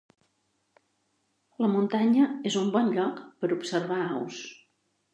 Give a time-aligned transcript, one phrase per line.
[1.65, 4.45] La muntanya és un bon lloc per observar aus.